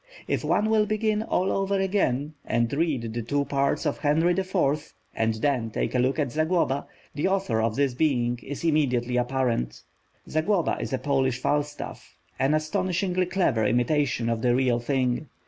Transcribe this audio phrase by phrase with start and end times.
[0.27, 4.95] If one will begin all over again, and read the two parts of Henry IV,
[5.13, 9.83] and then take a look at Zagloba, the author of his being is immediately apparent.
[10.27, 15.27] Zagloba is a Polish Falstaff, an astonishingly clever imitation of the real thing.